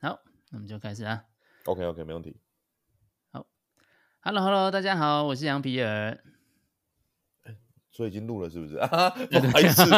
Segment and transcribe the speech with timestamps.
[0.00, 0.20] 好，
[0.50, 1.24] 那我们就开始啊。
[1.64, 2.36] OK，OK，okay, okay, 没问题。
[3.32, 3.44] 好
[4.20, 6.16] ，Hello，Hello，大家好，我是杨皮尔。
[7.90, 8.76] 所以已经录了，是不是？
[8.94, 9.82] 啊，不好意思，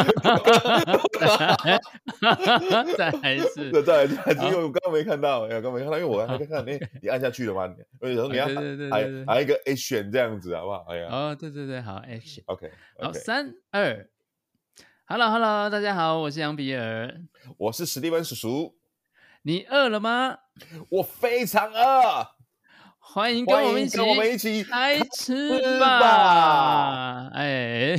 [2.97, 4.17] 再来一次，再来一次，
[4.47, 7.69] 因为我刚刚没看到， 刚刚没看到，因为我还在看到，哎，你按下去了吗？
[7.99, 8.55] 所以你要还
[9.27, 10.87] 还一个 action 这样子，好不好？
[10.89, 12.73] 哎呀，哦，对对对，好 action，OK，
[13.03, 14.09] 好，三二
[15.05, 17.21] ，Hello，Hello，大家好，我是杨比尔，
[17.59, 18.79] 我是史蒂文叔叔，
[19.43, 20.37] 你饿了吗？
[20.91, 22.27] 我非常饿。
[22.99, 27.29] 欢迎跟我们一起，跟我们一起开吃吧！
[27.33, 27.97] 哎，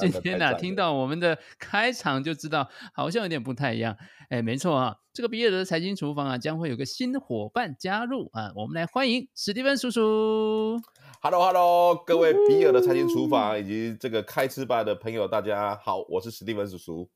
[0.00, 3.94] 今天呢、啊，听到我们的开场就知道，好像有点不太一样。
[4.30, 10.80] 哎，没错啊，这个比尔的财经厨房啊，将会有个新伙伴加入啊，我们来欢迎史蒂芬叔叔。
[11.20, 17.10] Hello，Hello，各位比尔的财经厨房以及这个开吃吧的朋友，大家好，我是史蒂芬叔叔。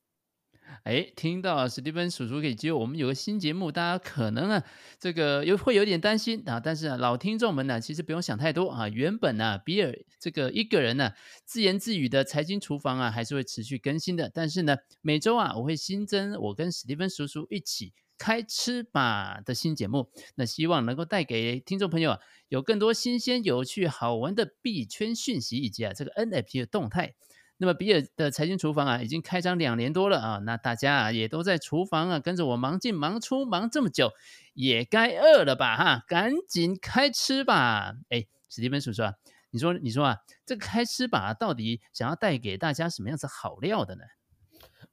[0.84, 4.64] 哎，听到史蒂芬叔叔可以接我们有个新节目，大家可能啊，
[4.98, 6.58] 这个有会有点担心啊。
[6.58, 8.88] 但是啊，老听众们呢，其实不用想太多啊。
[8.88, 11.12] 原本呢、比尔这个一个人呢、
[11.44, 14.30] 自言自语的财经厨房啊，还是会持续更新的。
[14.32, 20.10] 但是呢，每周啊，我会新增我跟史蒂芬叔叔一起开吃吧的新节目。
[20.34, 27.14] 那希望能够带给听众朋友啊，有更多新鲜、有趣、好玩的币圈讯息，以及啊这个 NFT 的动态。
[27.62, 34.10] 那么比尔的财经厨房啊，已经开张两年多了啊，那大家啊也都在厨房啊跟着我忙进忙出，忙这么久，
[34.52, 37.94] 也该饿了吧哈，赶紧开吃吧！
[38.08, 39.14] 哎，史蒂芬叔叔啊，
[39.50, 44.02] 你说你说啊，这个开吃吧到底想要带给大家什么样子好料的呢？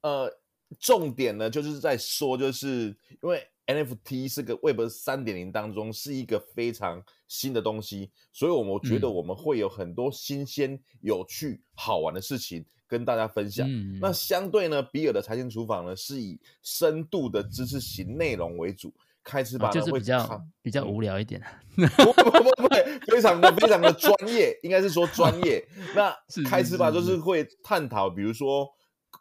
[0.02, 0.40] 呃，
[0.80, 3.50] 重点呢就是在说，就是因为。
[3.70, 13.70] NFT 是个 Web 三点零当中是一个非常新的东西，所以我们觉得我们会有很多新鲜、有趣、好玩的事情跟大家分享。
[13.70, 18.92] 嗯、那相对呢，比尔的财经厨房呢是以深度的知识型内容为主，
[19.24, 21.40] 开吃吧就是比较比较无聊一点。
[21.76, 22.68] 不不不不，
[23.12, 25.64] 非常的非常的专业，应该是说专业。
[25.96, 26.12] 那
[26.50, 28.68] 开吃吧就是会探讨，比如说。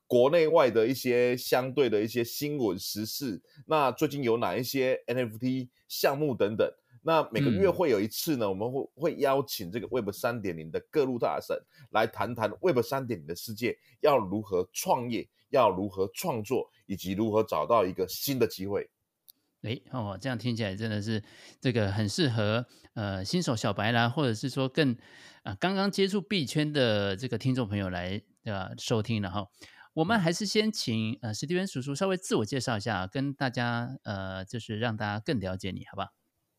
[0.09, 6.69] 国内外的一些相对的一些新闻时事，那最近有哪一些 NFT 项目等等？
[7.03, 11.57] 那每个月会有一次呢，嗯、我们会会邀请这个 Web 三点零的各路大神
[11.91, 18.91] 来谈谈 Web 三点零的世界要如何创业，要如何创作，以及如何找到一个新的机会。
[19.63, 21.23] 诶哦，这样听起来真的是
[21.61, 22.65] 这个很适合
[22.95, 24.93] 呃新手小白啦，或者是说更
[25.43, 29.47] 啊、呃、刚刚接触币圈的这个听众朋友来呃收听了哈。
[29.99, 36.09] 我们还是先请呃史蒂芬叔叔稍微自我介绍一下，跟大家呃就是让大家更了解你，好不好？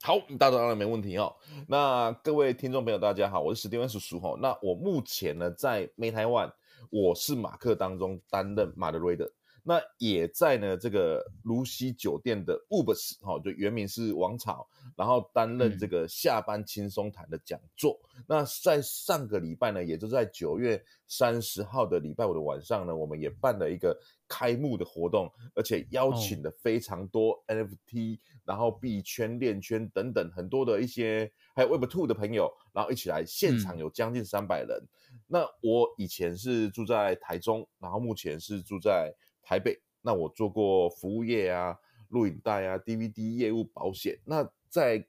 [0.02, 1.34] 好，大家当然没问题哦。
[1.66, 4.38] 那各位听众朋友，大家好，我是史蒂芬叔叔哈。
[4.42, 6.52] 那我目前呢在 MetaOne，
[6.90, 9.32] 我是马克当中担任马德瑞的。
[9.64, 18.00] 那也在呢，这个卢西酒店的 Ubers 哈，就原名是王朝，然后担任这个下班轻松谈的讲座。
[18.18, 23.98] 嗯、那在上个礼拜呢，也就在九月三十号的礼拜五的晚上呢，我们也办了一个
[24.28, 34.78] 开幕的活动，而且邀请了非常多 NFT，、哦、然后币圈、链圈等等很多的一些，还有 Web Two 的朋友，然后一起来现场有将近三百人。
[35.12, 39.14] 嗯、那我以前是住在台中，然后目前是住在。
[39.50, 41.76] 台北，那我做过服务业啊、
[42.10, 44.16] 录影带啊、DVD 业务、保险。
[44.24, 45.04] 那在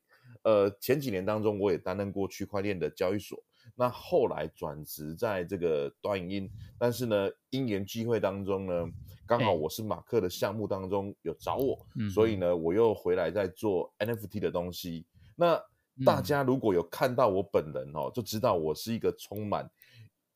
[0.44, 3.38] 呃前几年当中，我也担任过区块链的交易所。
[3.76, 8.86] 那后来转职在这个短影音，但是呢，因缘机会当中呢，
[9.26, 15.04] 刚好我是马克的项目当中有找我，欸、所以呢，我又回来在做 NFT 的东西。
[15.36, 15.62] 那
[16.02, 19.70] 大家如果有看到我本人哦，就知道我是一个充满。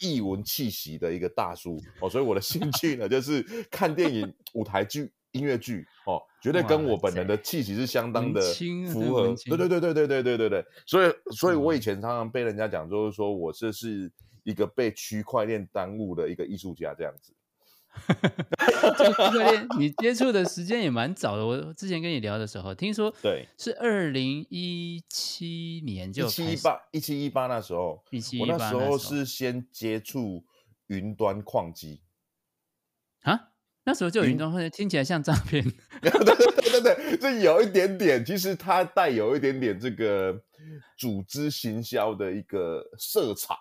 [0.05, 8.41] 艺文气息的一个大叔哦，所以我的兴 趣呢，就是看电影、舞台剧、音乐剧哦，绝对跟我本人的气息是相当的
[8.93, 9.35] 符合。
[9.47, 14.11] 对对对对对对对对对，所以所以我以前常常被人家讲，就是说我这是
[14.43, 17.33] 一个被区块链耽误的一个艺术家这样子。
[17.95, 21.47] 哈哈哈，你接触的时间也蛮早的。
[21.47, 30.45] 我之前跟你聊的时候，听说对是二零一七年就一七一八一七一八那时候，一七一八那时候是先接触
[30.89, 32.03] 云端矿机
[33.23, 33.49] 啊，
[33.85, 35.65] 那时候就有云端矿机，听起来像诈骗。
[36.03, 40.39] 对对对对对，这有一点点，其实它带有一点点这个
[40.99, 43.55] 组织行销的一个色彩。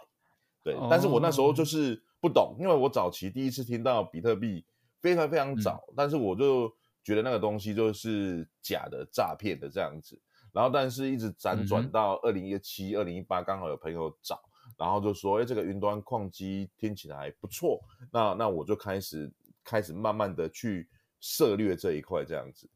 [0.64, 2.04] 对，但是我那时候就是。
[2.24, 4.66] 不懂，因为我早期第一次听到比特币
[5.02, 6.74] 非常非常早，嗯、但是我就
[7.04, 10.18] 觉得那个东西就是假的、诈骗的这样子。
[10.54, 14.40] 然后，但是一直辗转到二零一七、二零一八，刚好有朋友找，
[14.78, 17.82] 然后就说：“哎，这个云端矿机听起来不错。
[18.10, 19.30] 那”那那我就开始
[19.62, 20.88] 开始慢慢的去
[21.20, 22.70] 涉略这一块这样子。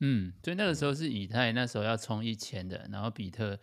[0.00, 3.60] 嗯，所以那个时候是以太那时候要冲一千的，然后比特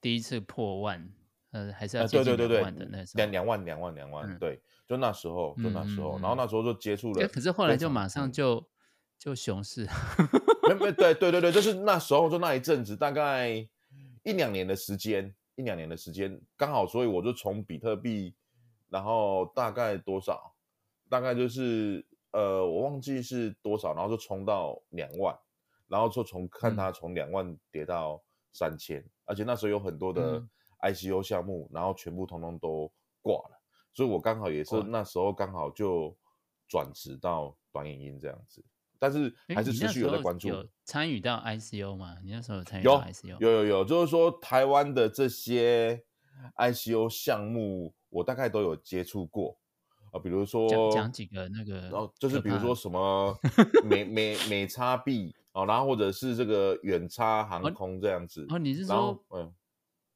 [0.00, 1.10] 第一次破万，
[1.54, 8.66] 呃，还是要接近两万的那时候，两两万两万两万，万，对，就那时候就那时候，嗯、然后那时候就接触了，可是后来就马上就
[9.16, 9.88] 就熊市，
[10.68, 13.48] 没没对 对对对，就是那时候就那一阵子，大概
[14.24, 18.34] 一两年的时间，一两年的时间刚好，所以我就从比特币，
[18.88, 20.54] 然后大概多少，
[21.08, 25.34] 大概就是呃，我忘记是多少，然后就冲到两万。
[25.86, 28.20] 然后就从看它从两万跌到
[28.52, 30.42] 三千、嗯，而且那时候有很多的
[30.90, 32.90] ICO 项目，嗯、然后全部通通都
[33.22, 33.60] 挂了，
[33.92, 36.16] 所以我刚好也是那时候刚好就
[36.68, 38.64] 转职到短影音这样子，
[38.98, 40.48] 但是还是持续有在关注。
[40.48, 42.16] 有参与到 ICO 吗？
[42.22, 43.38] 你那时候有参与到 ICO？
[43.38, 46.04] 有有有有，就是说台湾的这些
[46.56, 49.56] ICO 项目，我大概都有接触过
[50.12, 53.36] 啊，比如说讲讲几个那个，然后就是比如说什么
[53.84, 55.34] 美美美差币。
[55.54, 58.44] 哦，然后或者是这个远差航空这样子。
[58.48, 59.54] 哦，你是说，嗯，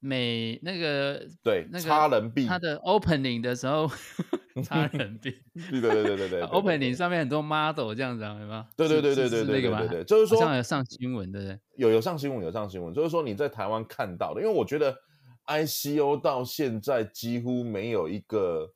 [0.01, 3.89] 美那个对，那个差人币，它的 opening 的时候，
[4.63, 5.31] 差人币，
[5.71, 8.69] 对对对对对对，opening 上面很多 model 这样子，有吗？
[8.77, 11.59] 对对对对对对对对对，就是说有上新闻，对不对？
[11.77, 14.97] 有有上新闻，有上新闻，就是说你在台湾看到的，因为我觉得
[15.47, 18.73] ICO 到现在几乎没有一个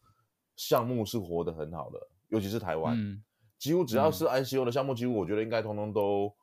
[0.56, 1.98] 项目是活得很好的，
[2.28, 3.22] 尤其是台湾，嗯，
[3.58, 6.34] 几乎只要是 ICO 的项目，几乎我觉得应该通通都。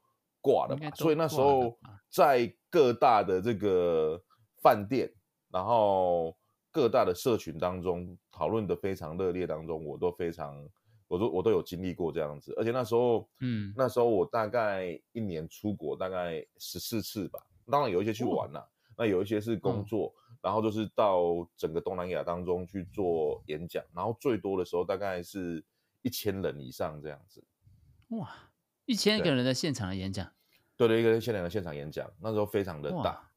[0.41, 1.77] 挂了吧，所以那时候
[2.09, 4.17] 在各大的这个
[4.61, 5.11] 饭店，
[5.49, 6.35] 然后
[6.71, 10.67] 各大的社群当中讨论的非常热烈当中，我都非常，
[11.07, 17.39] 我都我都有经历过这样子，而且那时候，嗯，那时候我大概一年出国大概十四次吧，
[17.69, 25.63] 当然有一些去玩了，那有一些是工作，然后就是到整个东南亚当中去做演讲，然后最多的时候大概是
[26.01, 27.43] 一千人以上这样子，
[28.09, 28.29] 哇。
[28.85, 30.27] 一千个人的现场的演讲，
[30.75, 33.28] 对对，一个现场的现场演讲，那时候非常的大，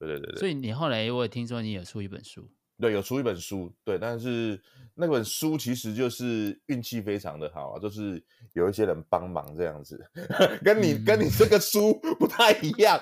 [0.00, 0.38] 对对对对。
[0.40, 4.60] 所以你后来我也听说你有出一本书，对，有出一本书，对，但是
[4.94, 8.20] 那本书其实就是运气非常的好啊，就是
[8.54, 10.02] 有一些人帮忙这样子，
[10.64, 12.98] 跟你、嗯、跟你这个书不太一样，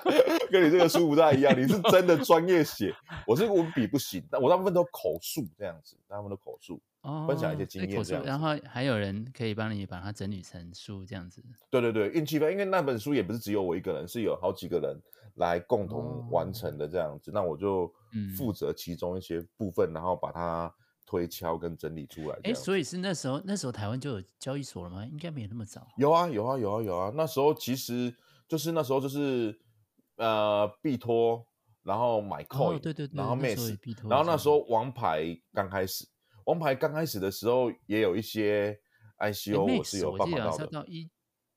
[0.50, 2.92] 跟你这个书不太一样，你是 真的专业写，
[3.26, 6.80] 我是文笔不行，但我大部分都口述这样子，大部分都口述。
[7.02, 11.40] 哦，分享一些经验这样，然后还有人可以帮你把它整理成书这样子。
[11.70, 15.00] 对对对，运气吧，因为那本书也不是只有我一个人，是有好几个人
[15.38, 17.30] 来共同完成的这样子。
[17.30, 17.92] 哦、那我就
[18.36, 20.72] 负责其中一些部分，嗯、然后把它
[21.06, 22.38] 推敲跟整理出来。
[22.44, 25.04] 哎，所以是那时候，那时候台湾就有交易所了吗？
[25.06, 25.86] 应该没有那么早。
[25.96, 27.12] 有啊，有啊，有啊，有啊。
[27.14, 28.14] 那时候其实
[28.46, 29.58] 就是那时候就是
[30.16, 31.46] 呃币托，
[31.82, 36.06] 然后买 coin，、哦、对对对，然后 Max，然后那时候王牌刚开始。
[36.44, 38.78] 王牌刚开始的时候，也有一些
[39.18, 40.66] ICO，我是有帮忙到的。
[40.68, 41.10] 到一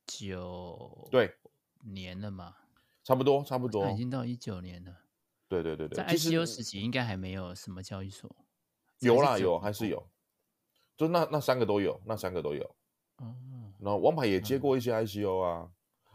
[0.05, 1.33] 九对
[1.81, 2.53] 年了嘛，
[3.03, 4.95] 差不多差不多，已经到一九年了。
[5.47, 8.33] 对对对对，在 ICO 时期应该还没有什么交易所。
[8.99, 10.09] 有啦有还是有，
[10.95, 12.63] 就那那三个都有，那三个都有。
[13.17, 13.35] 哦。
[13.79, 15.71] 然后王牌也接过一些 ICO 啊，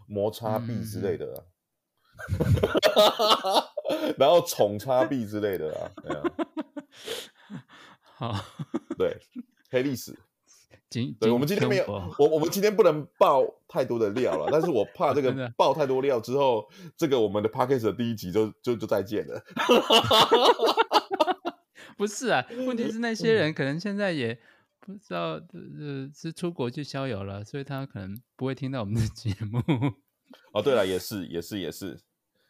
[0.07, 1.45] 摩擦币之类的啊。
[4.17, 6.23] 然后宠差币之类的啊，对啊。
[8.01, 8.33] 好，
[8.97, 9.21] 对，
[9.69, 10.19] 黑历史。
[10.89, 11.85] 对，我们今天没有，
[12.19, 16.67] 我我们今天不能爆太多的料了，但是我怕这个 爆太多料之后，
[16.97, 19.43] 这个我们的 Podcast 的第一集就就就再见了。
[21.99, 24.39] 不是啊，问题是那些人可能现在也
[24.81, 29.61] 不知道，呃，是出国去逍遥了，所以他可能不会听到我们的节目。
[30.53, 31.99] 哦，对了，也是，也是，也是，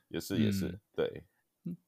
[0.08, 1.24] 也是，也是，对。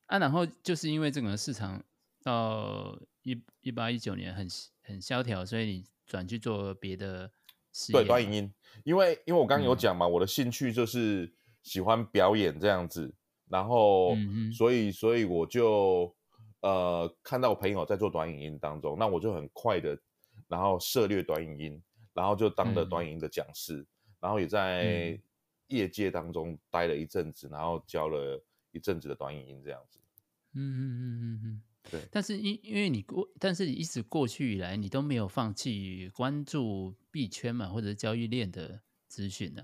[0.07, 1.85] 啊，然后就是因为这个市场
[2.23, 2.99] 到。
[3.25, 4.49] 一一八一九年很
[4.83, 7.31] 很萧条，所以你转去做别的
[7.73, 7.99] 事业。
[8.01, 13.15] 对，短影音，因为因为我刚刚有讲嘛、嗯，我的兴趣就是喜欢表演这样子，
[13.49, 16.13] 然后、嗯、所以所以我就
[16.63, 19.97] 呃看到我朋友在做短影音当中，那我就很快的，
[20.49, 21.83] 然后涉猎短影音，
[22.15, 23.87] 然后就当了短影音的讲师、嗯，
[24.21, 25.21] 然后也在
[25.69, 30.01] 业界当中待了一阵子，然后教了一阵子的短影音这样子。
[30.55, 31.63] 嗯嗯嗯嗯嗯。
[31.91, 39.63] 对，但是因因为你过，但是你一直过去以来，你都没有放弃关注币圈嘛，或者是交易链的资讯呢？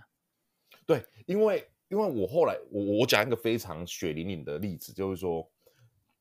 [0.87, 5.51] 对，因为因为我后来我我讲一个非常血淋淋的例子，就是说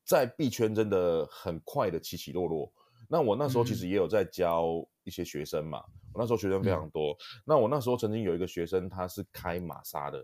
[0.06, 2.74] 在币圈真的很快的起起落落。
[3.10, 7.18] 那我那时候其实也有在教一些学生嘛，嗯、我那时候学生非常多、嗯。
[7.46, 10.18] 那我那时候曾经有一个学生，他是开玛莎的，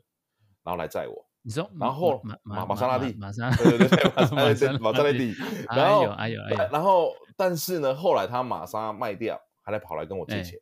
[0.64, 1.29] 然后来载我。
[1.42, 5.34] 你说，然后玛玛莎拉蒂，玛莎，对对对，玛莎拉蒂，玛莎拉蒂。
[5.70, 10.60] 然后，哎呦哎呦，然后，但是呢，后来他玛莎卖掉，还来跑来跟我借钱。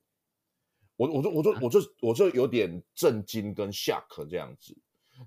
[0.95, 4.77] 我我就我就我就我就有点震惊跟 shock 这样子。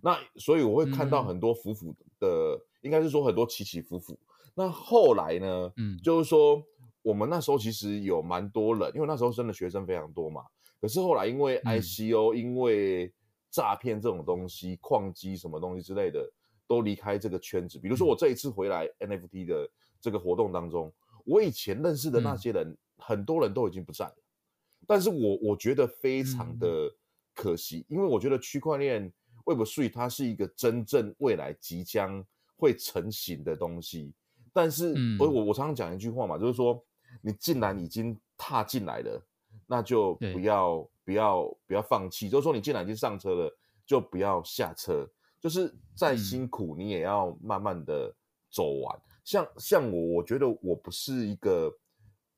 [0.02, 4.18] 那所以我会看到很多浮浮的，嗯、应该是说很多起起伏伏。
[4.54, 6.62] 那后来呢，嗯，就是说
[7.02, 10.42] 我们那时候其实有蛮多人，因为那时候真的学生非常多嘛。
[10.80, 13.12] 可是后来因为 ICO，、嗯、因为
[13.50, 16.30] 诈骗这种东西、矿机什么东西之类的，
[16.66, 17.78] 都离开这个圈子。
[17.78, 19.68] 比如说我这一次回来 NFT 的
[20.00, 20.92] 这个活动当中，
[21.24, 24.16] 我以前认识的那些人，嗯、很多人都已经不在了。
[24.86, 26.90] 但是我我觉得非常的
[27.34, 29.12] 可惜，嗯、因为我觉得区块链
[29.44, 32.24] Web3 它是一个真正未来即将
[32.56, 34.12] 会成型的东西。
[34.52, 36.82] 但是，我我我常常讲一句话嘛，就是说，
[37.20, 39.22] 你既然已经踏进来了。
[39.66, 45.06] 那就不要不要不要放弃，就是说你既然已经上车了，就不要下车，
[45.40, 48.14] 就是再辛苦你也要慢慢的
[48.50, 48.96] 走完。
[48.96, 51.72] 嗯、像像我，我觉得我不是一个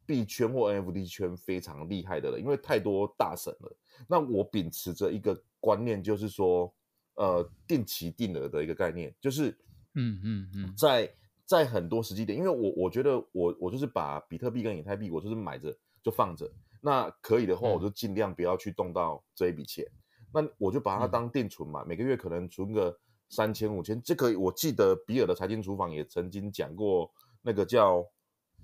[0.06, 3.76] 币圈或 NFT 圈非常厉害的人，因为太多大神了。
[4.08, 6.72] 那我秉持着一个观念，就是说，
[7.14, 9.50] 呃，定期定额的一个概念，就是，
[9.94, 11.14] 嗯嗯嗯，在
[11.44, 16.50] 在很多时机点，因为我我觉得我我就是把比特币跟以太币，我就是买着就放着。
[16.84, 19.86] 那可以的话，我就尽量不要去动到这一笔钱。
[20.34, 22.98] 嗯、那我就把它当定存嘛，嗯、每个月可能存个
[23.28, 24.02] 三千五千。
[24.02, 27.08] 这个我记得比尔的财经厨房也曾经讲过，
[27.40, 28.04] 那个叫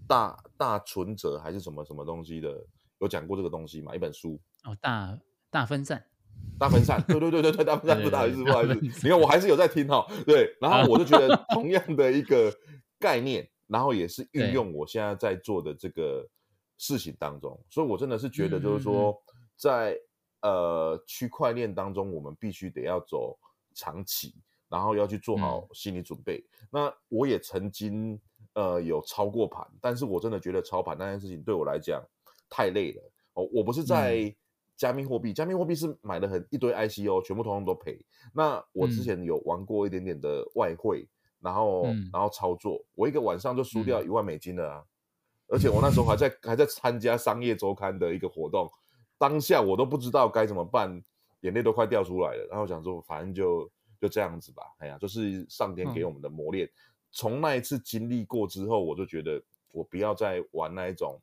[0.09, 2.67] 大大存折还是什么什么东西的，
[2.99, 3.95] 有讲过这个东西嘛？
[3.95, 5.17] 一本书哦，大
[5.49, 6.05] 大分散，
[6.59, 10.05] 大分散，对对对对对，大分散不好意思不好意思，你看我还是有在听哈。
[10.27, 12.53] 对，然后我就觉得 同样的一个
[12.99, 16.29] 概念，然后也是运用我现在在做的这个。
[16.79, 19.21] 事情当中，所以我真的是觉得，就是说，
[19.57, 19.99] 在、
[20.41, 23.37] 呃区块链当中，我们必须得要走
[23.75, 24.33] 长期，
[24.69, 26.39] 然后要去做好心理准备。
[26.39, 28.17] 嗯、那我也曾经
[28.55, 32.01] 呃有操过盘，但是我真的觉得操盘那件事情对我来讲
[32.49, 33.03] 太累了
[33.35, 33.49] 哦。
[33.53, 34.33] 我不是在
[34.77, 37.99] 加密货币，嗯、加密货币是买了很一堆 ICO，全部通通都赔。
[38.33, 41.83] 那我之前有玩过一点点的外汇，嗯、然后
[42.13, 44.85] 然后操作，我一个晚上就输掉一万美金了啊。
[45.49, 48.71] 而且我那时候还在还在参加商业周刊的一个活动，
[49.17, 51.03] 当下我都不知道该怎么办，
[51.41, 52.47] 眼泪都快掉出来了。
[52.51, 54.63] 然后想说，反正就就这样子吧。
[54.79, 56.71] 哎呀，就是上天给我们的磨练。
[57.11, 61.19] 从、嗯、那一次经历过之后，我就觉得我不要再玩那一种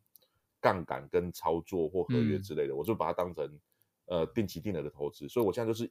[0.60, 3.60] 杠杆跟操作或合约之类的，嗯、我就把它当成
[4.08, 5.30] 呃定期定额的投资。
[5.30, 5.90] 所以我现在就是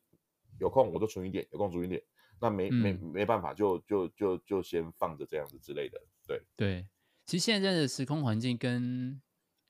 [0.58, 2.02] 有空我就存一点，有空存一点。
[2.40, 6.00] 那没、嗯、没没办法，就就就就先放着这样子之类的。
[6.26, 6.86] 对对。
[7.26, 9.20] 其实现在的时空环境跟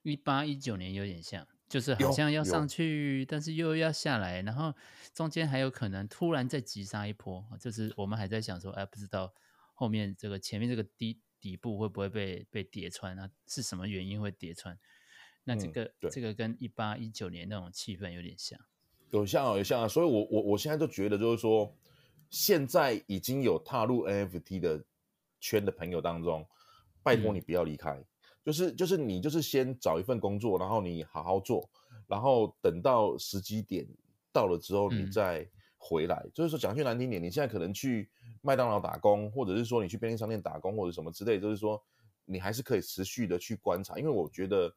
[0.03, 4.75] 一八一九年有点像，就是好像要上去，但是又要下来，然后
[5.15, 9.33] 中间还有可能突然再急杀一波，就是我们还在想说，哎，不知道
[9.73, 13.31] 后面这个前面这个底底部会不会被被叠穿啊？
[13.47, 14.77] 是什么原因会叠穿？
[15.45, 18.59] 那这个、嗯、这个跟一八一九年那种气氛有点像，
[19.11, 21.73] 有像啊，有像啊，所以我我我现在就觉得就是说，
[22.29, 24.85] 现在已经有踏入 NFT 的
[25.39, 26.45] 圈的朋友当中。
[27.05, 28.07] 拜托你不要离开，嗯、
[28.43, 31.69] 就是就是你就是先找一份工作，然后你好好做，
[32.07, 33.87] 然后等到时机点
[34.33, 35.47] 到了之后，你再
[35.77, 36.17] 回来。
[36.25, 41.81] 嗯、就是说讲句难听点，你现在可能去麦当劳打工，或者是说你去便利商店打工，或者什么之类，就是说
[42.25, 44.75] 你还是可以持续的去观察，因为我觉得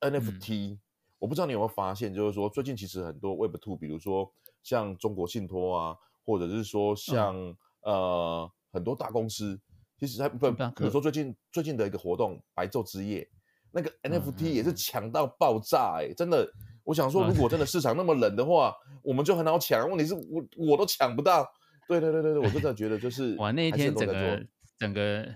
[0.00, 0.80] NFT，、嗯、
[1.18, 9.60] 我不知道你有没有发现，就是说最近其实很多 Web Two，比如说像中国信托啊，或者是说像、嗯、呃很多大公司。
[10.06, 13.28] 其实还不，比如说最近最近的一个活动，白昼之夜，
[13.70, 16.50] 那个 NFT 也是抢到爆炸哎、欸，真的。
[16.82, 19.88] 我想说，如果真的市场那么冷的话，我们就很好抢。
[19.88, 21.46] 问题是我我都抢不到。
[21.86, 24.46] 对对对对对，我真的觉得就是哇，那一天整个
[24.78, 25.28] 整个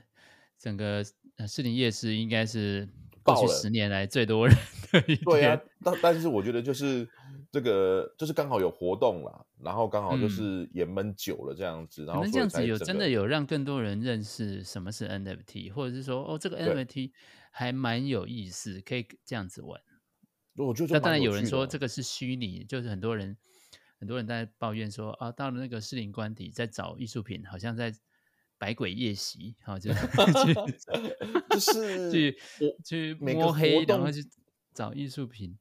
[0.58, 1.04] 整个
[1.46, 2.88] 士林夜市应该是
[3.22, 4.56] 过去十年来最多人
[4.90, 5.18] 的一天。
[5.24, 7.08] 对啊，但但是我觉得就是。
[7.54, 17.12] 这个就是刚好有活动啦，然后刚好就是也闷久了这样子，嗯、然后这样子有真的有让更多人认识什么是 NFT，或者是说哦，这个 NFT
[17.52, 19.80] 还蛮有意思，可以这样子玩。
[20.56, 23.36] 我觉得，那当然有人说这个是虚拟，就是很多人
[24.00, 27.94] 很多人在抱怨说啊，到了那个士林官邸在找艺术品，好像在
[28.58, 29.92] 百鬼夜袭，好、啊、就
[31.50, 32.36] 就是去
[32.84, 34.26] 去摸黑，然后去
[34.72, 35.56] 找艺术品。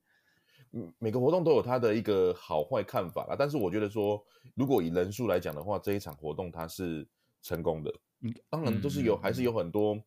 [0.97, 4.19] 每个活动都有它的一个好坏看法啦，但是我觉得说，
[4.55, 7.07] 如果以人数来讲的话，这一场活动它是
[7.43, 7.93] 成功的。
[8.21, 10.01] 嗯，当然都是有，嗯、还是有很多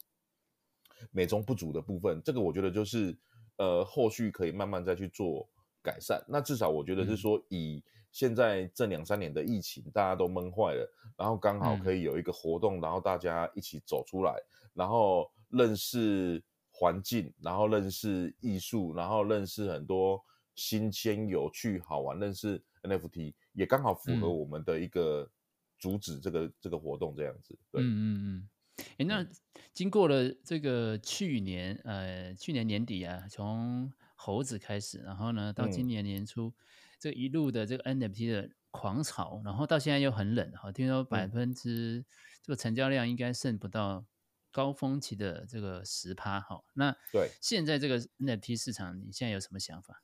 [1.12, 2.20] 美中不足的部分。
[2.24, 3.16] 这个我觉得就是，
[3.58, 5.48] 呃，后续可以慢慢再去做
[5.82, 6.20] 改善。
[6.26, 7.80] 那至少我觉得是说，以
[8.10, 14.34] 现在这两三年的疫情，大家都闷坏了，然后刚好可以有一个活动，然后大家一起走出来，
[14.74, 16.42] 然后认识
[16.72, 20.20] 环境，然后认识艺术，然后认识很多。
[20.56, 25.30] 新鲜、有趣、好玩，认识 NFT，也刚好符合我们的一个
[25.78, 27.56] 主旨，这个、嗯、这个活动这样子。
[27.70, 28.48] 对，嗯嗯嗯。
[28.98, 29.26] 哎，那
[29.72, 36.54] 经过了这个去年，呃，去年年底啊，从猴子开始，然后呢，到今年年初，嗯、
[36.98, 42.04] 这一路的这个 NFT 的狂潮，然后到现在又很冷，哈，听说百分之、嗯、
[42.42, 44.04] 这个成交量应该剩不到
[44.50, 46.62] 高峰期的这个十趴，哈。
[46.74, 50.02] 那对现在这个 NFT 市场，你现在有什么想法？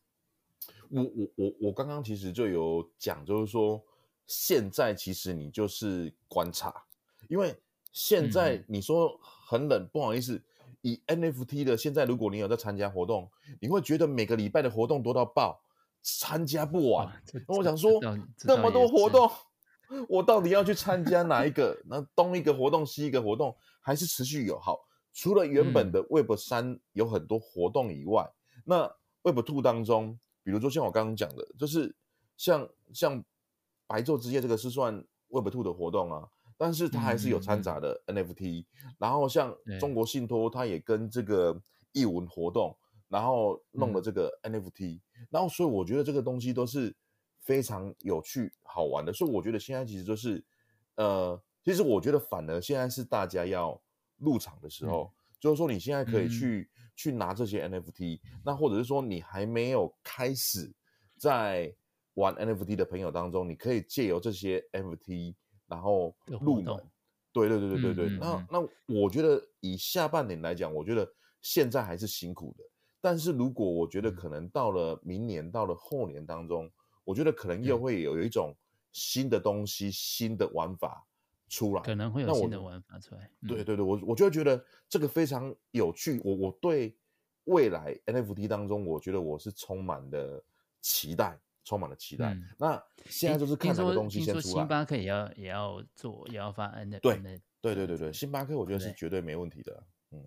[0.92, 3.82] 我我我我刚刚其实就有讲，就是说
[4.26, 6.84] 现在其实你就是观察，
[7.28, 7.54] 因为。
[7.94, 10.42] 现在你说很冷，嗯、不好意思，
[10.80, 13.30] 以 NFT 的现在，如果你有在参加活动，
[13.60, 15.62] 你会觉得每个礼拜的活动多到爆，
[16.00, 17.12] 参加不完。
[17.46, 18.00] 那我想说，
[18.44, 19.30] 那么多活动，
[20.08, 21.78] 我到底要去参加哪一个？
[21.84, 24.78] 那东一个活动，西一个活动，还是持续有好？
[25.12, 31.94] 除了原本的 Web 三有很多活动以外，嗯、那 Web Two 当中，比如说像我刚刚讲的，就是
[32.36, 33.24] 像像
[33.86, 36.28] 白昼之夜这个是算 Web Two 的活动啊。
[36.58, 42.76] 但是它还是有掺杂的 NFT，、嗯、然后像中国信托，它也跟这个艺文活动，
[43.08, 46.94] 然后弄了这个 NFT，、嗯、然后所以我觉得这个东西都是
[47.40, 50.44] 非常有趣好玩的，所以我觉得现在其实就是，
[50.94, 53.80] 呃，其实我觉得反而现在是大家要
[54.18, 60.72] 入场的时候，嗯、就是说你现在可以去、嗯、去拿这些 NFT，那或者是说你还没有开始
[61.16, 61.74] 在
[62.14, 65.34] 玩 NFT 的朋友当中，你可以借由这些 NFT。
[65.68, 66.76] 然后入门，
[67.32, 68.06] 对对对对对对。
[68.08, 72.64] 嗯嗯嗯、那那我觉得以下半年来讲，我觉得现在还是辛苦的。
[73.00, 76.70] 但是如果我觉得可能到了明年，嗯、到了后年当中，
[77.04, 78.54] 我觉得可能又会有一种
[78.92, 81.06] 新的东西、嗯、新的玩法
[81.52, 83.30] 出来，可能会有新的玩法出来。
[83.42, 86.20] 嗯、对对对，我我就会觉得这个非常有趣。
[86.24, 86.96] 我我对
[87.44, 90.42] 未来 NFT 当中，我觉得我是充满的
[90.80, 91.38] 期待。
[91.64, 92.34] 充满了期待。
[92.34, 94.54] 嗯、那现在就是看这个东西先出来。
[94.54, 96.98] 星巴克也要也要做，也要发 NFT。
[96.98, 97.16] 对
[97.60, 99.84] 对对对对，星巴克我觉得是绝对没问题的。
[100.10, 100.26] 嗯，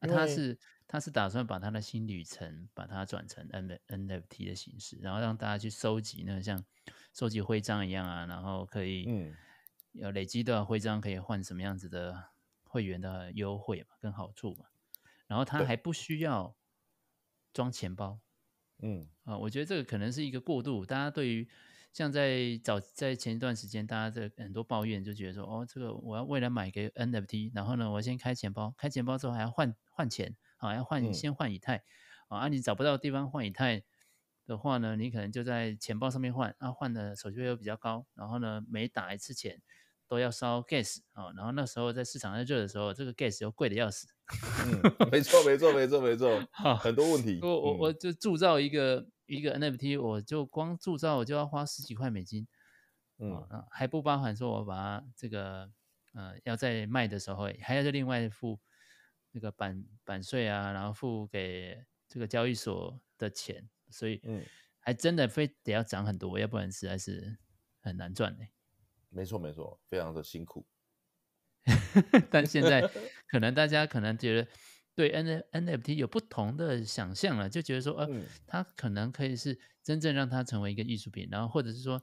[0.00, 6.64] 那他是他是打算把他的新旅程把它转成 N NFT 的形式，然后让大家去收集那个像
[7.12, 9.34] 收集徽章一样啊，然后可以嗯，
[9.92, 12.30] 要累积的徽章可以换什么样子的
[12.64, 14.66] 会员的优惠嘛，跟好处嘛。
[15.26, 16.56] 然后他还不需要
[17.52, 18.20] 装钱包。
[18.84, 20.84] 嗯啊，我觉得这个可能是一个过渡。
[20.84, 21.48] 大家对于
[21.92, 31.84] 像在早在前一段时间，大家这很多抱怨，就觉得说，哦，这个我要为了买个 NFT，然后呢，我先开钱包，开钱包之后还要换换钱，啊，要换先换以太，
[32.28, 33.84] 啊，你找不到地方换以太
[34.44, 39.62] 的话呢，你可能就在钱包上面换，啊，换的手续费又比较高，然后呢，每打一次钱。
[40.12, 44.06] 都要烧 gas 哦，然后那时候在市场在热的时候，这个 gas 又贵的要死。
[44.66, 47.38] 嗯，没错，没错，没错，没错，好，很多问题。
[47.40, 52.46] 我我我就铸造一个一个 NFT，我就光铸造我就要花十几块美金，
[53.20, 55.70] 嗯，还不包含说我把它这个
[56.12, 58.60] 呃要在卖的时候还要再另外付
[59.30, 64.44] 那个版版税啊，然后付给这个交易所的钱，所以嗯，
[64.78, 67.38] 还真的非得要涨很多，要不然实在是
[67.80, 68.44] 很难赚的。
[69.12, 70.66] 没错，没错，非常的辛苦。
[72.28, 72.90] 但现在
[73.28, 74.48] 可能大家可能觉得
[74.96, 82.02] 对 N NFT 有不同的想象了，就觉得说，呃，嗯、它可能可以是真正让它成为一个艺术品，然后或者是说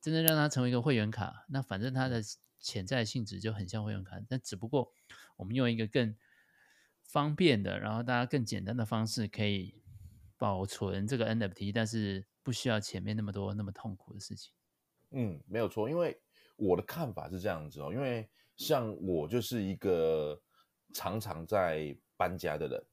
[0.00, 1.44] 真正让它成为一个会员卡。
[1.48, 2.22] 那反正它的
[2.60, 4.92] 潜在性质就很像会员卡，但只不过
[5.36, 6.14] 我们用一个更
[7.02, 9.82] 方便的，然后大家更简单的方式可以
[10.38, 14.52] 保存这个 NFT，但是不需要前面那么多那么痛苦的事情。
[15.10, 16.21] 嗯，没有错，因为。
[16.62, 20.40] 我的看法是这样子哦，因为像我就是一个
[20.94, 22.84] 常常在搬家的人，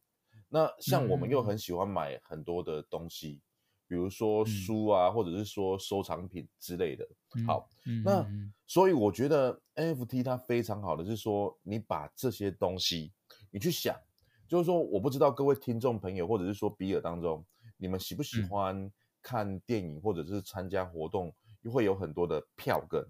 [0.47, 3.39] 那像我们又很喜欢买很多的东西，
[3.87, 7.07] 比如说书啊，或者是说收藏品之类的。
[7.45, 7.69] 好，
[8.03, 8.25] 那
[8.65, 13.13] 所以我觉得 NFT 它非常好的是说，你把这些东西，
[13.51, 13.95] 你去想，
[14.47, 17.45] 就是说，我不知道各位听众朋友，或者是说比尔当中，
[17.77, 23.05] 你们喜不喜欢看电影，或者是参加活动，又会有很多的票根。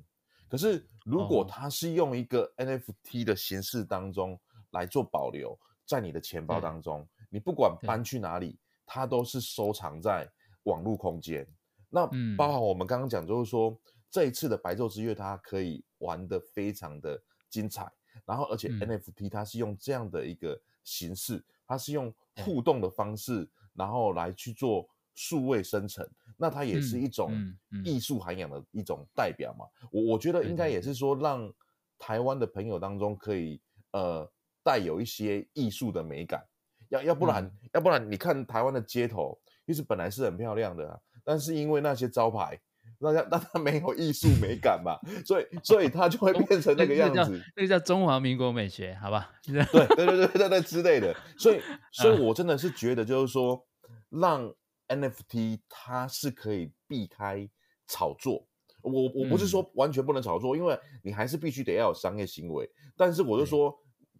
[0.50, 4.40] 可是，如果它是用一个 NFT 的形式当中
[4.72, 10.30] 来做保留，在你的钱包当中，你不管搬去哪里，它都是收藏在
[10.64, 11.48] 网络空间。
[11.90, 17.92] 那包含我们刚刚讲，就是说这一次的白昼之月，它可以玩的非常的精彩。
[18.26, 24.90] 然后，而且 NFT 它是用这样的一个形式，它是用互动的方式，然后来去做。
[25.16, 27.34] 数位生成，那它也是一种
[27.84, 29.65] 艺术涵养的一种代表嘛。
[29.91, 31.52] 我、我觉得应该也是说，让
[31.97, 34.28] 台湾的朋友当中可以呃
[34.63, 36.41] 带有一些艺术的美感。
[36.88, 42.60] 要要不然、嗯、要不然，你看台湾的街头其实本来是很漂亮的啊，但是因为那些招牌，
[42.97, 47.43] 那它 那它没有艺术美感嘛，所以所以它就会变成那个样子。
[47.56, 49.30] 那个叫中华民国美学，好吧？
[49.43, 51.15] 对对对 对对对之类的。
[51.38, 51.62] 所以
[51.93, 53.63] 所以我真的是觉得，就是说，
[54.10, 54.52] 让
[54.89, 57.49] NFT 它是可以避开
[57.88, 58.45] 炒作。
[58.82, 62.69] 我我不是说完全不能炒作，因为你还是必须得要有商业行为。
[62.95, 63.78] 但是我就说，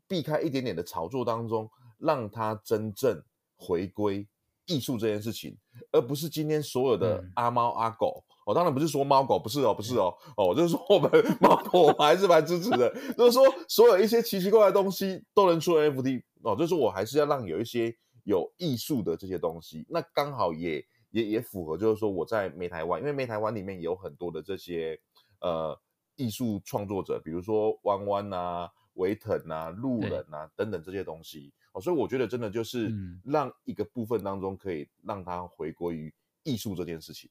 [0.08, 3.22] 避开一点点的炒作当中，让它真正
[3.56, 4.28] 回归
[4.66, 5.58] 艺术这件事情，
[5.92, 8.24] 而不是今天所有的阿猫阿狗。
[8.46, 12.94] 我当然不是说猫狗，不是哦，不是哦，哦，就是说我们猫狗，我们还是蛮支持的。
[13.16, 20.86] 就是说，所有一些奇奇怪怪的东西都能出 NFT 哦，就是说我还是要让有一些有艺术的这些东西，那刚好也。
[21.12, 24.96] 也也符合，就是说我在美台湾，因为美台湾里面有很多的这些
[25.42, 25.76] 呃
[26.16, 31.52] 艺术创作者，比如说弯弯啊、维腾啊、路人啊等等这些东西。
[31.72, 37.28] 哦，所以我觉得真的就是让一个部分当中可以让它回归于艺术这件事情。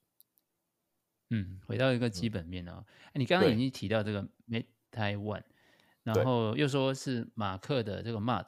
[1.31, 5.40] 嗯，回到一个基本面哦，嗯、你刚刚已经提到这个美台湾，
[6.03, 8.46] 然后又说是马克的这个 MOD，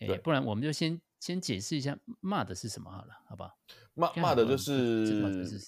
[0.00, 3.56] 哎，不然我们就先先解释一下 MOD 是什么好了，好不好？
[3.94, 5.62] 骂骂的就是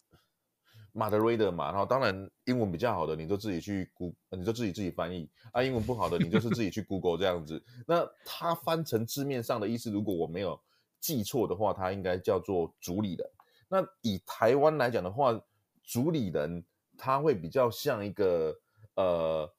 [0.92, 5.62] 马德瑞德嘛，然后当然英文比较好的，你就自己去 Google，你就自己自己翻译啊。
[5.62, 7.62] 英文不好的，你就是自己去 Google 这样子。
[7.86, 10.60] 那它翻成字面上的意思，如果我没有
[11.00, 13.26] 记错的话，它应该叫做主理人。
[13.68, 15.38] 那以台湾来讲的话，
[15.82, 16.64] 主理人
[16.98, 18.54] 他会比较像一个
[18.94, 19.50] 呃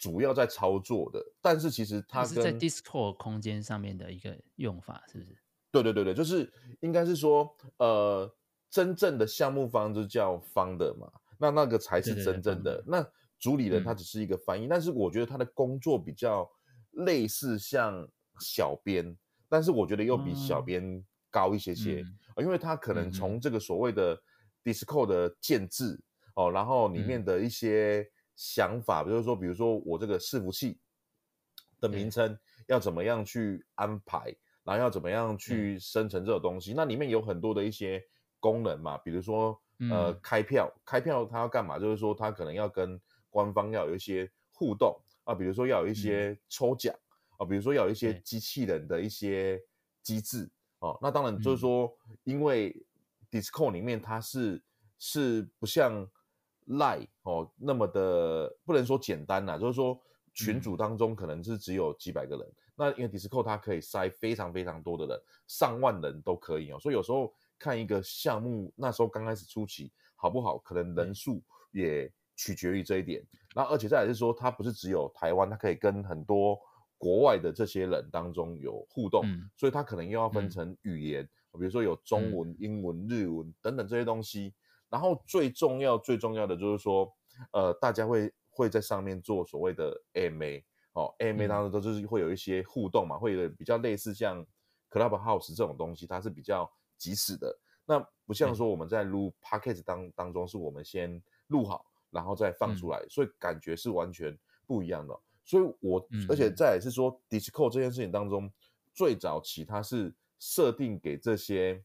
[0.00, 5.36] 主要在操作的，但是其实它是在 Discord 空间上面的一个用法，是不是？
[5.70, 8.34] 对对对对，就是应该是说，呃，
[8.70, 12.76] 真正的项目方就叫 founder 嘛，那那个才是真正的。
[12.76, 13.06] 对对对，那
[13.38, 16.50] 主理人他只是一个翻译，嗯，但是我觉得他的工作比较
[16.92, 18.08] 类似像
[18.40, 19.14] 小编，
[19.50, 22.00] 但是我觉得又比小编高一些些，
[22.36, 24.18] 嗯，因为他可能从这个所谓的
[24.64, 26.00] Discord 的建制，嗯，
[26.36, 30.80] 哦，然后里面的一些想法，比如说，比如说我这个伺服器
[31.78, 34.34] 的名称要怎么样去安排。
[34.62, 36.74] 然后要怎么样去生成这个东西？
[36.74, 38.00] 嗯、那里面有很多的一些
[38.38, 39.58] 功能嘛，比如说
[39.90, 41.78] 呃开票，开票它要干嘛？
[41.78, 43.00] 就是说它可能要跟
[43.30, 49.60] 官方要有一些互动啊，比如说要有一些抽奖、嗯、啊，比如说要有一些机器人的一些
[50.02, 50.48] 机制
[50.80, 50.98] 哦、啊。
[51.00, 51.90] 那当然就是说，
[52.24, 52.84] 因为
[53.30, 54.62] Discord 里面它是
[54.98, 56.06] 是不像
[56.70, 60.00] Line 哦那么的，不能说简单啦，就是说
[60.32, 62.46] 群组当中可能是只有几百个人。
[62.46, 73.22] 嗯那因为 Discord 它可以塞非常非常多的人，上万人都可以哦，所以有时候看一个项目，那时候刚开始初期好不好，可能人数也取决于这一点。
[73.54, 76.58] 然后而且再来是说，它不是只有台湾，它可以跟很多
[76.96, 84.54] 国外的这些人当中有互动，嗯、所以它可能又要分成语言，嗯、比如说有中文、英文、日文等等这些东西。
[84.90, 87.10] 然后最重要最重要的就是说，
[87.52, 90.62] 呃，大家会会在上面做所谓的 AMA。
[90.92, 94.44] 哦，AMA 当中都就是会有一些互动嘛，嗯、会有比较类似像
[94.90, 97.56] Clubhouse 这种东西，它是比较即时的。
[97.84, 105.16] 那不像说我们在录 Podcast 当当中，是我们先录好，然后再放出来，嗯、所以感觉是完全不一样的。
[105.44, 108.52] 所以我，嗯、而且再来是说，Discord 这件事情当中，
[108.92, 111.80] 最早期它是设定给这些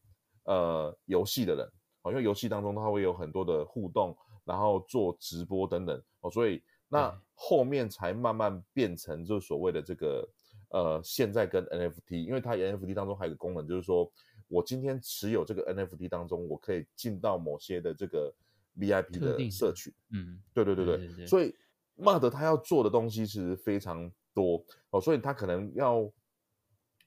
[0.46, 1.72] 呃游戏的人，
[2.06, 6.62] 哦，因为游戏当中它会有很多的互动，然后做直播等等，哦，所以。
[6.88, 10.28] 那后面才慢慢变成就所谓的这个
[10.70, 14.08] 呃，现在跟 NFT，因为它 NFT 当中还有一个功能，就是说
[14.46, 18.32] 我今天持有这个 NFT 当中，我可以进到某些的这个
[18.78, 19.92] VIP 的社群。
[20.12, 21.52] 嗯，对对对对，对对对，所以
[21.96, 26.08] MOD 他要做的东西其实非常多哦，所以他可能要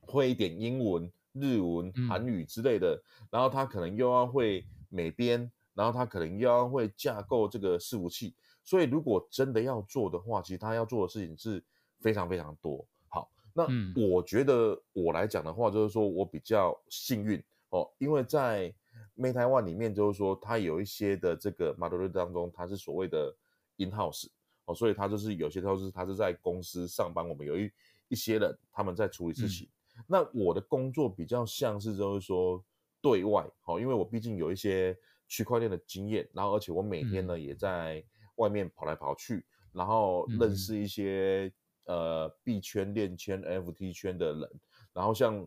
[0.01, 8.35] 会一点英文、日文、韩语之类的，嗯、然后他可能又要会美编，然后他可能又要会架构这个伺服器。
[8.63, 11.63] 所以，如果真的要做的话，其实他要做的事情是
[12.01, 12.85] 非常非常多。
[13.07, 18.71] 好，那我觉得我来讲的话，就是说我比较幸运哦，因为在
[19.17, 23.35] Meta One 里面，就是说它有一些的这个 model 当中，它是所谓的
[23.77, 24.27] in house
[24.65, 27.71] 哦，所以它就是有些都是它是在公司上班，我们有一
[28.09, 29.67] 一些人他们在处理事情。
[29.97, 32.63] 嗯、那我的工作比较像是就是说
[33.01, 38.03] 对外，好，因为我毕竟有一些区块链的经验，然后而且我每天呢、嗯、也在。
[38.39, 41.51] 外面跑来跑去，然后认识一些、
[41.87, 44.49] 嗯、呃币圈、链圈、NFT 圈的人，
[44.93, 45.45] 然后像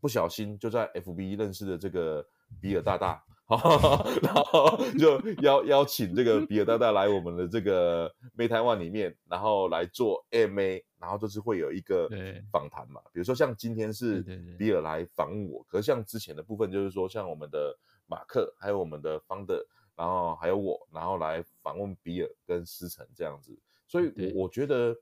[0.00, 2.28] 不小心就在 FB 认识的这个
[2.60, 12.08] 比尔大大，然后就邀邀请这个比尔大大来我们的这个 Made Taiwan 里面，然后来做 AMA，然后就是会有一个
[12.50, 13.00] 访谈嘛。
[13.12, 14.20] 比如说像今天是
[14.58, 17.72] 比尔来访问我，可是像之前的部分就是说像我们的
[18.08, 23.56] 马克，还有我们的 Founder，然后还有我，然后来访问比尔跟思成这样子。
[23.86, 24.92] 所以我我觉得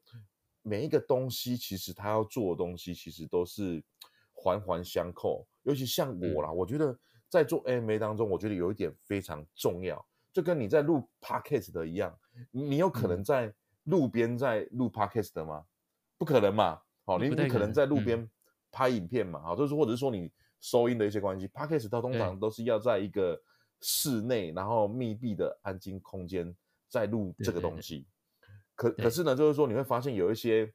[0.61, 3.83] 每一个东西其实他要做的东西其实都是
[4.35, 6.95] 环环相扣，尤其像我啦，我觉得。
[7.35, 12.17] 在做 AMA 当中，我觉得有一点非常重要，就跟你在录 Podcast 的一样，
[12.53, 15.65] 你有可能在路边在录 Podcast 的吗？
[16.17, 18.31] 不可能嘛，好，你你可能在路边
[18.71, 23.43] 拍影片嘛，好，就是或者是说你收音的一些关系，Podcast 它通常都是要在一个
[23.81, 26.55] 室内，然后密闭的安静空间
[26.89, 28.07] 在录这个东西。
[28.77, 30.73] 可可是呢，就是说你会发现有一些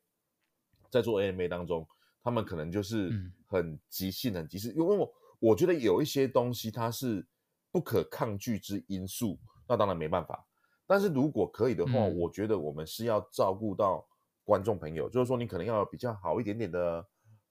[0.90, 1.88] 在做 AMA 当中，
[2.22, 3.10] 他们可能就是
[3.48, 5.10] 很即兴、很即时，因为我。
[5.40, 7.26] 我觉得有一些东西它是
[7.72, 10.46] 不可抗拒之因素，那当然没办法。
[10.86, 14.06] 但是如果可以的话，嗯、我觉得我们是要照顾到
[14.44, 17.06] 观众朋友，就是说你可能要有比较好一点点的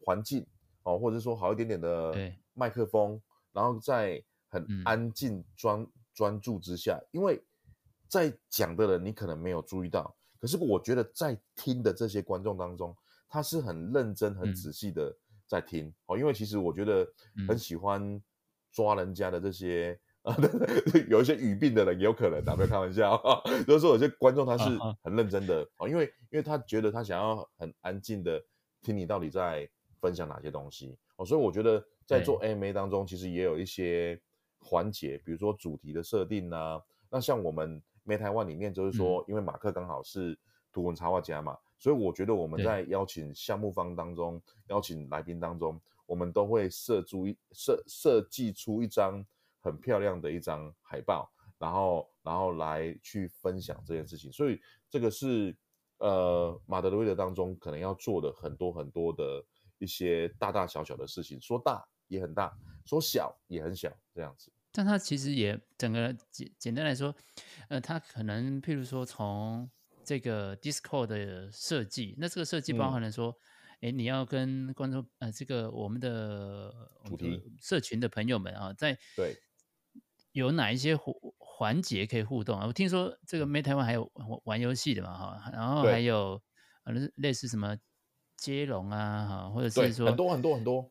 [0.05, 0.47] 环境
[0.83, 2.13] 哦，或者说好一点点的
[2.53, 3.21] 麦克风，
[3.53, 7.43] 然后在很安静专、嗯、专注之下，因为
[8.09, 12.95] 在讲的人你可能没有注意到，可是我觉得在听的这些观众当中，
[13.29, 15.17] 他是很认真、很仔细的。
[15.49, 15.93] 嗯在听。
[16.07, 17.07] 哦，因为其实我觉得
[17.49, 18.23] 很喜欢
[18.71, 23.21] 抓人家的这些啊，嗯、有一些语病的人也有可能啊，不要开玩笑，
[23.67, 24.69] 就是说有些观众他是
[25.03, 28.41] 很认真的哦，因为因为他觉得他想要很安静的
[28.83, 29.67] 听你到底在
[30.01, 30.99] 分享哪些东西。
[31.17, 34.21] 哦，所以我觉得在做 AMA 当中，其实也有一些
[34.61, 36.81] 环节，比如说主题的设定啊，
[37.11, 40.39] 那像我们 Made Taiwan 里面就是说，因为马克刚好是
[40.73, 41.57] 图文插画家嘛。
[41.79, 49.25] 所以我觉得我们在邀请项目方当中，邀请来宾当中，我们都会设出一设设计出一张
[49.61, 54.33] 很漂亮的一张海报，然后然后来去分享这件事情。
[54.33, 54.61] 所以
[54.91, 55.57] 这个是
[55.99, 59.45] 呃马德瑞德当中可能要做的很多很多的
[59.79, 62.53] 一些大大小小的事情，说大也很大，
[62.85, 64.51] 说小也很小这样子。
[64.73, 67.15] 但它其实也整个简简单来说，
[67.69, 69.71] 呃，它可能譬如说从。
[70.09, 73.37] 这个 Discord 的设计，那这个设计包含了说，
[73.83, 76.73] 哎、嗯，你要跟观众呃，这个我们的
[77.05, 79.37] 主题社群的朋友们啊，在对。
[80.33, 82.67] 有哪一些环环节可以互动啊？
[82.67, 84.11] 我听说这个 Taiwan 还有
[84.45, 86.41] 玩游戏的嘛哈，然后还有
[86.85, 87.77] 呃类似什么
[88.37, 90.91] 接龙啊哈，或者是说很多很多很多，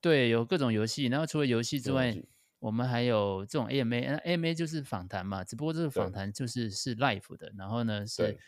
[0.00, 1.06] 对，有各种游戏。
[1.06, 2.16] 然后除了游戏之外，
[2.64, 8.38] 我们还有这种 AMA，AMA 就是访谈嘛，只不过这个访谈就是是 live 的，然后呢是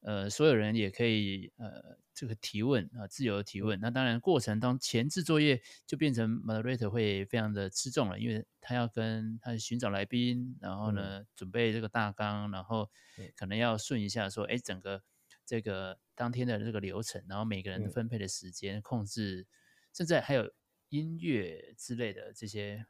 [0.00, 3.78] 呃所有人也可以呃这个提问啊，自由提问。
[3.78, 12.90] 那当然过程当前置作业就变成 moderator 会非常的吃重了，因为他要跟他寻找来宾，然后呢、嗯、准备这个大纲，然后
[13.36, 15.02] 可能要顺一下说，哎，整个
[15.44, 19.46] 这个当天的这个流程，然后每个人分配的时间控制，
[19.92, 20.50] 甚至还有
[20.88, 22.86] 音乐之类的这些。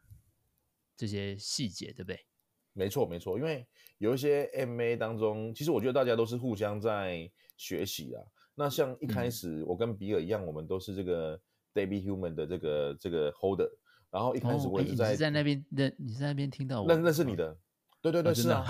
[0.97, 2.21] 这些细节对不对？
[2.73, 3.67] 没错，没错，因为
[3.99, 8.23] 有一些 AMA 当中，其实我觉得大家都是互相在学习啊。
[8.55, 11.41] 那像一开始我跟比尔一样，嗯、我们都是这个
[11.73, 13.71] Debbie Human 的这个这个 Holder，
[14.11, 17.57] 然后一开始我也是在、哦、你是在那边认，你是在那边听到我，那 那是你的，
[18.03, 18.65] 对对对，哦、是啊，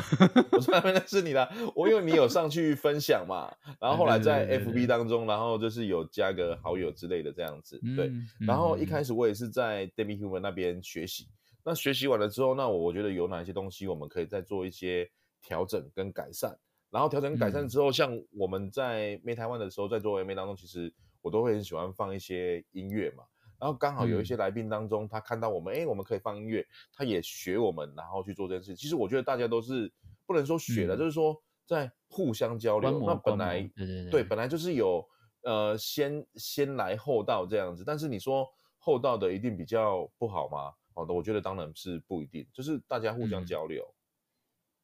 [0.52, 11.26] 我在那边认识你的，我因为你有上去分享嘛，然后后来在 FB 当中，然后就是有加个好友之类的这样子，对，嗯、然后一开始我也是在 Debbie Human 那边学习。
[11.68, 15.10] 那学习完了之后，那我我觉得有哪些东西我们可以再做一些
[15.42, 16.56] 调整跟改善。
[16.90, 23.24] 然后调整跟改善之后，嗯、像我们在 Made Taiwan 的时候，在做 AMA 当中，其实我都会很喜欢放一些音乐嘛。
[23.58, 28.76] 然后刚好有一些来宾当中，嗯、他看到我们，哎，我们可以放音乐，他也学我们，然后去做这件事。
[28.76, 29.92] 其实我觉得大家都是
[30.24, 33.02] 不能说学的，嗯、就是说在互相交流。
[33.04, 35.04] 那本来对对对，对，本来就是有
[35.42, 38.46] 呃先先来后到这样子，但是你说
[38.78, 40.72] 后到的一定比较不好吗？
[40.96, 43.84] 好的，我觉得当然是不一定，就是大家互相交流。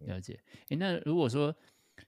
[0.01, 0.39] 嗯、了解。
[0.69, 1.57] 诶，那如果说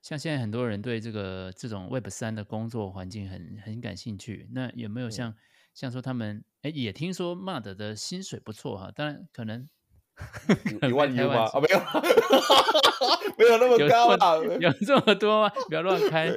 [0.02, 5.36] 像现在很多人对这个这种 Web 三的工作环境很很感兴趣，那有没有像、嗯、
[5.72, 8.92] 像说他们诶也听说 Mud 的薪水不错哈？
[8.94, 9.66] 当然可能
[10.86, 11.46] 一万一吗？
[11.46, 11.78] 啊，没有，
[13.38, 15.54] 没有那么高啊，有，有这么多吗？
[15.68, 16.30] 不要乱 开，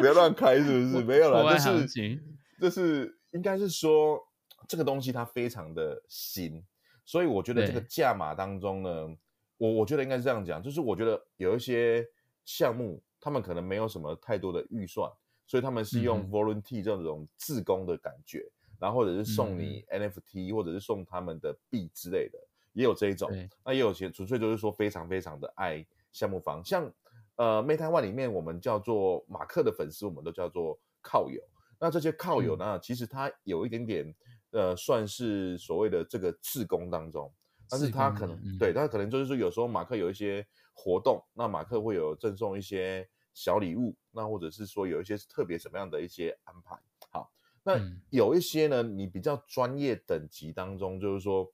[0.00, 1.04] 不要乱开，是不是？
[1.04, 2.18] 没有了，就是
[2.58, 4.18] 就是应该是说
[4.66, 6.64] 这个东西它非常的新。
[7.10, 9.16] 所以我觉得这个价码当中呢，
[9.56, 12.06] 我我觉得应该是这样讲，就是我觉得有一些
[12.44, 15.10] 项目，他们可能没有什么太多的预算，
[15.44, 22.38] 所以他们是用 volunteer 这种自工的感觉，然后或者是送你 NFT，或者是送他们的币之类的。
[22.74, 23.28] 也有这一种，
[23.64, 26.88] 那也有些纯粹就是说非常非常的爱项目方，像
[27.34, 31.42] 呃 Meta One 里面我们叫做马克的粉丝，我们都叫做靠友。
[31.80, 34.14] 那这些靠友呢，嗯、其实他有一点点
[34.50, 37.32] 呃，算是所谓的这个自工当中，
[37.68, 46.78] 但是他可能、嗯、对，他可能就是说有时候马克有一些活动，那马克会有赠送一些小礼物，那或者是说有一些特别什么样的一些安排。
[47.10, 47.32] 好，
[47.62, 51.52] 那有一些呢，你比较专业等级当中，就是说。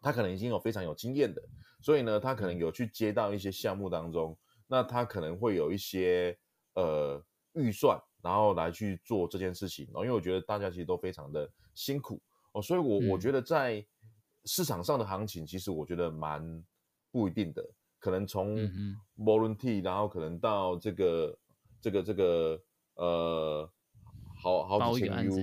[0.00, 1.42] 他可能已经有非常有经验的，
[1.82, 6.38] 所以呢，他可能有去接到一些项目当中，那他可能会有一些
[6.74, 7.20] 呃
[7.54, 10.04] 预算，然后来去做这件事情哦。
[10.04, 12.20] 因为我觉得大家其实都非常的辛苦
[12.52, 13.84] 哦，所以我、嗯、我觉得在
[14.44, 16.64] 市场上的行情，其实我觉得蛮
[17.12, 17.64] 不一定的，
[18.00, 18.56] 可能从
[19.18, 21.38] volunteer，然后可能到这个
[21.80, 22.60] 这个这个
[22.96, 23.70] 呃。
[24.40, 25.34] 好好几千 U，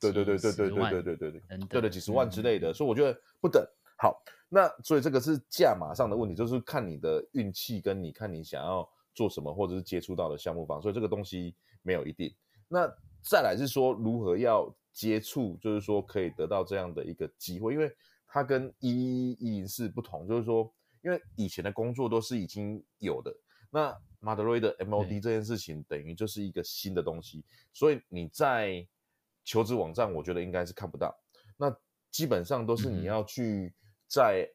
[0.00, 3.64] 对对对对对对对对对对对，对的几十万之类的，嗯、所以我觉得不等。
[3.96, 12.34] 好，那所以这个是价码上的问题，就是看你的运气跟你看你想要做什么，或者是接触到的项目方，所以这个东西没有一定。
[12.66, 12.92] 那
[13.24, 17.90] 再来是说如何要接触，就是说可以得到这样的一个机会，因为
[18.28, 23.34] 它跟一一零四不同，就是说因为以前的工作都是已经有的，
[23.70, 23.96] 那。
[24.24, 28.88] Moderate 的 MOD 这件事情等于就是一个新的东西，所以你在
[29.44, 31.14] 求职网站，我觉得应该是看不到。
[31.58, 31.70] 那
[32.10, 33.74] 基本上都是你要去
[34.08, 34.48] 在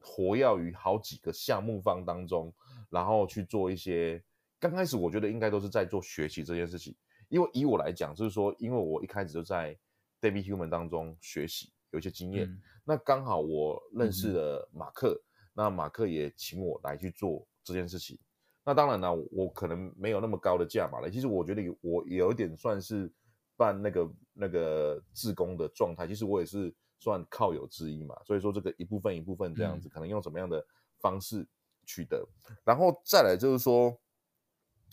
[0.00, 2.50] 活跃于好几个项目方当中，
[2.88, 4.24] 然后去做一些。
[4.58, 6.96] 刚开始我觉得应该都是在做学习这件事情，
[7.34, 9.76] 因为以我来讲，就是说，因为我一开始就在
[10.20, 12.48] David Human 当中学习，有一些经验。
[12.84, 15.20] 那刚好我认识了马克，
[15.52, 18.16] 那马克也请我来去做这件事情。
[18.62, 21.10] 那当然了，我可能没有那么高的价码了。
[21.10, 23.10] 其实我觉得我有一点算是
[23.56, 28.14] 办那个那个自工的状态，其实我也是算靠友之一嘛。
[28.24, 30.64] 所以说这个一部分一部分这样子，可能用什么样的
[31.00, 31.44] 方式
[31.84, 33.98] 取得，嗯、然后再来就是说，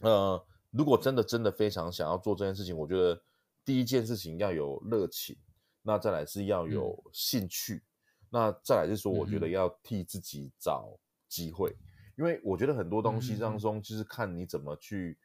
[0.01, 3.21] 呃，如果真的真的非常想要做这件事情，我觉得
[3.63, 5.37] 第一件事情要有热情，
[5.83, 7.83] 那再来是要有兴趣，嗯、
[8.29, 11.75] 那再来就是说，我觉得要替自己找机会。
[12.17, 15.17] 因为我觉得很多东西当中，就是看你怎么去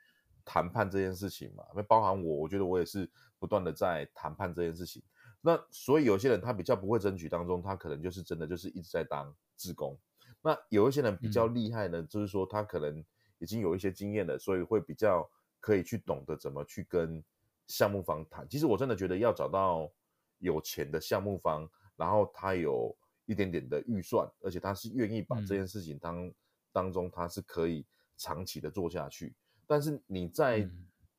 [0.44, 1.64] 谈判这件事情嘛。
[1.74, 5.02] 那包含我，我觉得我也是不断的在谈判这件事情。
[5.42, 9.98] 那所以有些人他比较不会争取当中，他可能就是真的就是一直在当志工。
[10.40, 13.04] 那有一些人比较厉害呢，就是说他可能
[13.38, 15.28] 已经有一些经验了，所以会比较
[15.66, 17.24] 可以去懂得怎么去跟
[17.66, 18.48] 项目方谈。
[18.48, 19.90] 其实我真的觉得要找到
[20.38, 26.30] 有钱的项目方，然后他有一点点的预算，而且他是愿意把这件事情当。
[26.72, 27.86] 当中他是可以
[28.18, 29.34] 长期的做下去，
[29.66, 30.68] 但是你在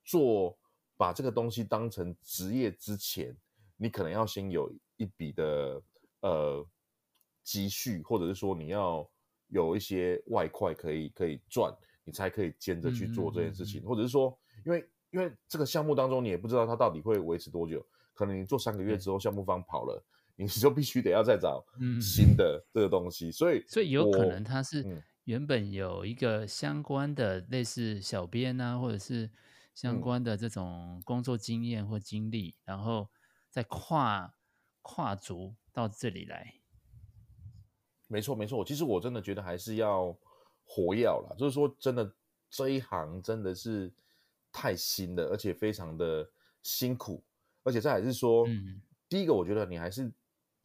[0.05, 0.55] 做
[0.95, 3.35] 把这个东西当成职业之前，
[3.75, 5.81] 你可能要先有一笔的
[6.21, 6.63] 呃
[7.43, 9.09] 积蓄，或者是说你要
[9.47, 11.75] 有一些外快可以可以赚，
[12.07, 20.03] 你才可以兼着去做这件事情，或者是说，因为因为这个项目当中你也不知道它到底会维持多久，可能你做三个月之后项目方跑了，
[20.35, 21.63] 你就必须得要再找
[22.01, 25.03] 新的这个东西，所以所以有可能它是。
[25.27, 29.29] 原本有一个相关的类似小编啊，或者是
[29.75, 33.09] 相关的这种工作经验或经历，嗯、然后
[33.49, 34.33] 再跨
[34.81, 36.53] 跨足到这里来。
[38.07, 38.63] 没错，没错。
[38.63, 40.17] 其实我真的觉得还是要
[40.67, 42.13] 活跃啦，就是说真的
[42.49, 43.91] 这一行真的是
[44.51, 46.29] 太新了，而且非常的
[46.61, 47.23] 辛苦，
[47.63, 50.11] 而且这还是说，嗯、第一个我觉得你还是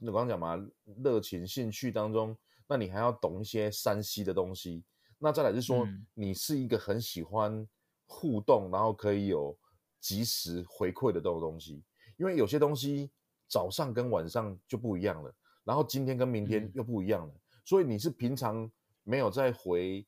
[0.01, 0.63] 我刚刚讲嘛，
[1.03, 2.37] 热情兴趣当中。
[2.69, 4.83] 那你还要懂一些山西的东西，
[5.19, 7.69] 那再来是说，你是一个很喜欢
[8.07, 9.55] 互动，然后可以有
[10.01, 11.83] 及时回馈的这种东西，
[12.17, 13.11] 因为有些东西
[13.47, 15.35] 早上跟晚上就不一样了，
[15.65, 18.71] 然后今天跟明天又不一样了，所以你是平常
[19.05, 20.07] 没有在回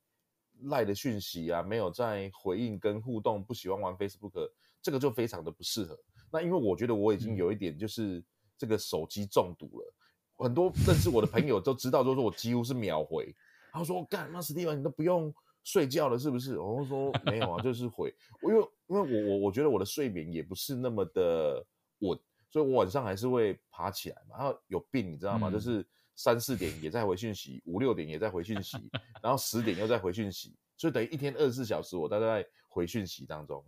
[0.64, 5.98] 赖的讯息啊，没有在回应跟互动，不喜欢玩 Facebook，这个就非常的不适合。
[6.30, 8.22] 那因为我觉得我已经有一点就是
[8.56, 9.94] 这个手机中毒了。
[10.36, 13.34] 很多认识我的朋友都知道，就是我几乎是秒回。
[13.72, 18.12] 他说：“干，那史蒂文你都不用睡觉了，是不是？”我说： “没有啊，就是回。
[18.42, 21.64] 我因为因为我我我觉得我的睡眠也不是那么的
[22.00, 22.18] 稳，
[22.50, 24.36] 所以我晚上还是会爬起来嘛。
[24.38, 25.48] 然后有病你知道吗？
[25.50, 28.76] 嗯、就是三四点也在回讯息，五六点也在回讯息，
[29.22, 33.64] 然后十点又在回讯息，所以等于一天二十四小时我都在回讯息当中。”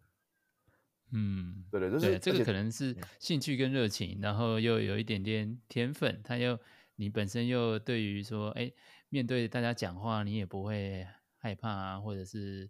[1.13, 6.59] 嗯，对对，就是这个可能是兴趣跟热情，然后又有一点点天分，他又
[6.97, 8.73] 你本身又对于说，哎，
[9.09, 12.69] 面对大家讲话，你也不会害怕啊，或者是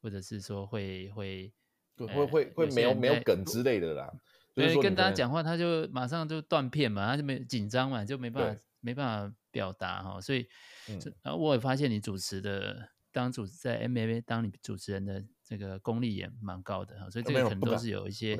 [0.00, 1.52] 或者是说会会
[1.96, 4.12] 会会会没有没有梗之类的啦，
[4.54, 10.48] 因为跟大家讲话，他就马上就断片嘛，他就没紧张嘛，就没办法没办法表达哈，所以，
[10.88, 18.38] 嗯，然后我也发现你主持的当主持在 M A A 当你主持人的这个功力也蛮高的哈，所以这个可能都是有一些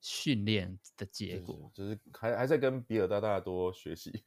[0.00, 4.10] 训练的结果，就是还还在跟比尔大大多学习，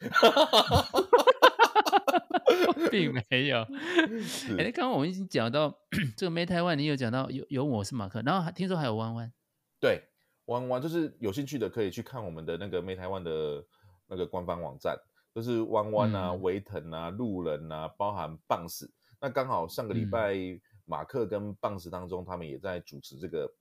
[2.92, 3.66] 并没有。
[4.60, 5.76] 哎，刚刚我们已经讲到
[6.16, 9.34] 这个 Made Taiwan，你有讲到有有我是马克，然后还听说还有弯弯，
[9.80, 10.04] 对，
[10.46, 13.66] 弯弯就是有兴趣的可以去看我们的那个 Made Taiwan 的
[14.08, 14.96] 那个官方网站，
[15.34, 18.92] 就是弯弯啊、维、嗯、腾啊、路人啊，包含棒子。
[19.20, 20.36] 那刚好上个礼拜
[20.86, 23.52] 马克跟棒子当中，他们也在主持这个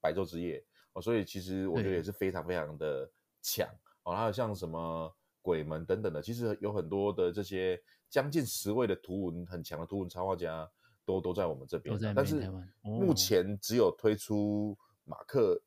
[0.00, 0.62] 白昼之夜。
[0.92, 3.10] 哦，所以其实我觉得也是非常非常的
[3.40, 3.66] 强。
[4.02, 5.10] 哦，还有像什么
[5.40, 7.80] 鬼门等等的，其实有很多的这些
[8.10, 10.68] 将近十位的图文很强的图文插画家
[11.04, 12.50] 都都在我们这边，但是
[12.82, 15.60] 目前只有推出马克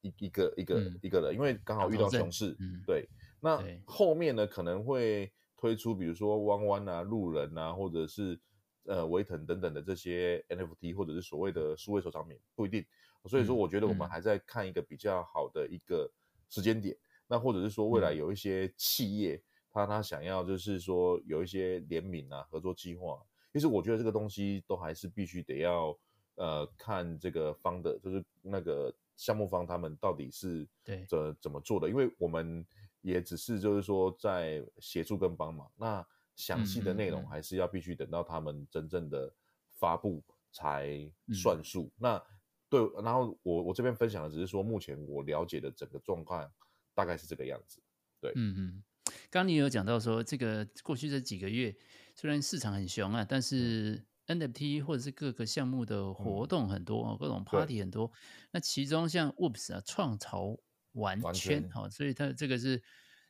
[0.00, 3.08] 一一个一个、嗯、一个人，因为刚好遇到熊市，嗯、对，
[3.44, 8.38] 那后面呢可能会推出比如说弯弯啊、路人啊，或者是
[8.84, 12.86] 呃维腾等等的这些 NFT 或者是所谓的数位收藏品，不一定。
[13.26, 16.10] 所以说，我觉得我们还在看一个比较好的一个
[16.48, 19.40] 时间点，嗯嗯、那或者是说未来有一些企业，
[19.72, 23.20] 他他想要就是说有一些联名啊、合作计划，
[23.52, 25.96] 其实我觉得这个东西都还是必须得要
[26.34, 31.04] 呃看这个方的，就是那个项目方他们到底是对。
[31.08, 32.66] 怎怎么做的，因为我们
[33.02, 39.32] 也只是就是说在协助跟帮忙，那详细的内容还是要必须等到他们真正的
[39.70, 41.82] 发布才算数。
[41.82, 42.22] 嗯、那
[42.70, 46.50] 对，然后我我这边分享的只是说，目前我了解的整个状况
[46.94, 47.82] 大概是这个样子。
[48.18, 48.82] 对，嗯嗯，
[49.30, 51.76] 刚刚你有讲到说，这个过去这几个月
[52.14, 58.10] 虽然市场很凶啊，但是 NFT 或者是各个项目的活动很多，嗯、各种 party 很多。
[58.52, 60.58] 那其中像 Whoops 啊，创潮
[60.92, 62.82] 玩圈，好、哦，所以它这个是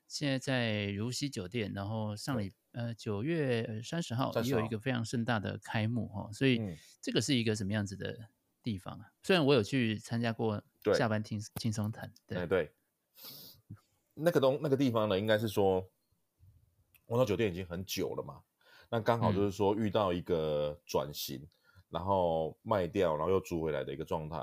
[0.07, 6.61] 现在在如溪酒店，然后上礼呃九月三十号也有一个非常盛大的开幕哈、哦，所以
[7.01, 8.29] 这个是一个什么样子的？
[8.65, 10.63] 地方啊，虽然我有去参加过
[10.95, 12.73] 下班轻轻松谈，对对，对，
[14.15, 15.85] 那个东那个地方呢，应该是说，
[17.07, 18.41] 我到酒店已经很久了嘛，
[18.89, 21.49] 那刚好就是说遇到一个转型，嗯、
[21.89, 24.37] 然后卖掉，然后又租回来的一个状态。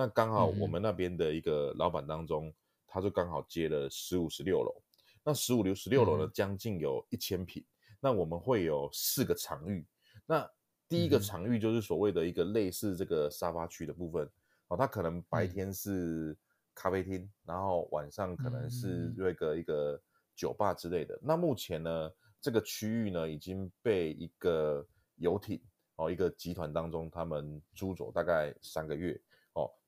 [0.00, 2.54] 那刚好我们那边的一个老板当中，嗯、
[2.86, 4.74] 他就刚好接了十五、十六楼，
[5.22, 9.86] 那十五楼、十六楼呢，将近有一千坪，嗯、那我们会有四个场域，
[10.24, 10.50] 那。
[10.88, 14.28] 第一个场域就是所谓的一个类似这个沙发区的部分，
[14.66, 16.36] 哦，它可能白天是
[16.74, 20.02] 咖啡厅，然后晚上可能是那个一个
[20.34, 21.16] 酒吧之类的。
[21.22, 24.84] 那目前呢，这个区域呢已经被一个
[25.14, 25.62] 游艇
[25.94, 29.29] 哦，一个集团当中他们租走大概三个月哦，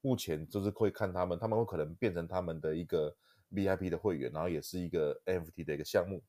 [0.02, 3.16] 目前就是会看他们，他们会可能变成他们的一个
[3.50, 6.22] VIP 的会员，然后也是一个 NFT 的一个项目。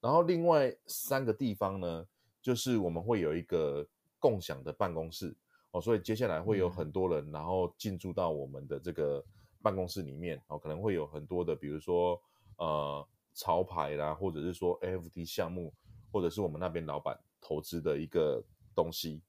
[0.00, 2.06] 然后另外三个地方呢，
[2.40, 3.86] 就是我们会有一个。
[4.18, 5.36] 共享的办公室
[5.70, 9.22] 哦，所以接下来会有很多人，然后进驻到我们的这个
[9.62, 12.20] 办公室里面哦，可能会有很多的，比如说
[12.56, 15.72] 呃潮牌啦，或者是说 NFT 项目，
[16.10, 18.42] 或者是我们那边老板投资的一个
[18.74, 19.20] 东西，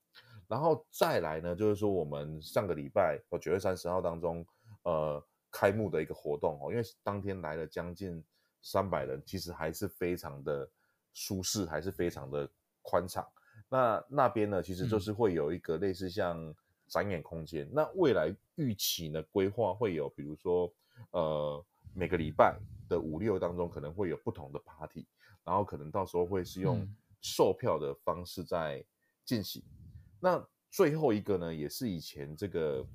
[0.47, 4.45] 然后再来呢，就是说我们上个礼拜哦九月三十号当中
[4.83, 8.23] 呃开幕的一个活动哦，因为当天来了将近
[8.61, 10.69] 三百人，其实还是非常的
[11.13, 12.49] 舒适，还是非常的
[12.81, 13.25] 宽敞。
[13.69, 16.53] 那那边呢，其实就是会有一个类似像
[16.87, 17.65] 展演空间。
[17.65, 20.73] 嗯、那未来预期呢，规划会有，比如说，
[21.11, 25.05] 呃，每个礼拜的五六当中，可能会有不同的 party，
[25.43, 26.87] 然后可能到时候会是用
[27.19, 28.81] 售票的方式在
[29.25, 29.61] 进行。
[29.65, 29.86] 嗯、
[30.19, 32.87] 那最后一个呢，也是以前这个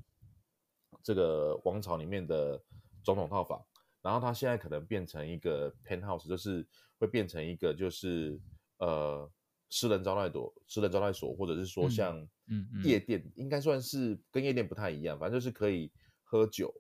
[1.03, 2.63] 这个王朝里面的
[3.03, 3.65] 总统套房，
[4.01, 6.67] 然后它现在可能变成一个 penthouse，就是
[6.99, 8.41] 会变成一个就是
[8.79, 9.31] 呃。
[9.75, 12.15] 私人招待所，私人招待所，或者是说像
[12.85, 15.91] 夜店，嗯嗯嗯、应该算是跟夜店不太一样，反正就是可以
[16.23, 16.71] 喝酒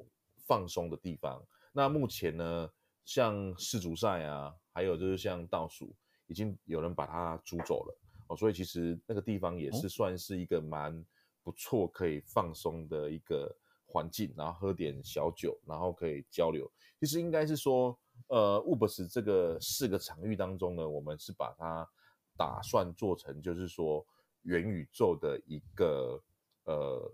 [0.47, 1.43] 放松的地方。
[1.73, 2.69] 那目前呢，
[3.07, 7.99] 像世足赛啊，还有就是像倒数，已经有人把它租走了
[8.33, 11.05] 哦，所以其实那个地方也是算是一个蛮
[11.43, 13.55] 不错可以放松的一个
[13.87, 16.71] 环境，然后喝点小酒，然后可以交流。
[16.99, 21.89] 其实应该是说，呃 u b e r s 这个四个场域当中呢，我们是把它。
[22.35, 24.05] 打算做成就是说
[24.45, 26.19] 元宇宙的一个
[26.65, 27.13] 呃，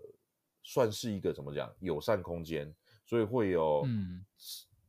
[0.63, 2.73] 算是一个怎么讲友善空间，
[3.05, 4.25] 所以会有嗯